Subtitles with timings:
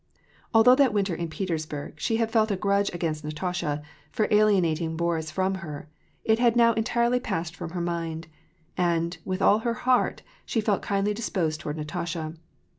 [0.51, 5.29] Although that winter in Petersburg she had felt a grudge against Natasha for alienating Boris
[5.29, 5.89] from her,
[6.25, 8.25] it had now en tirely passed from her mind;
[8.75, 12.33] and, with all her heart, she felt kindly disposed toward Natasha.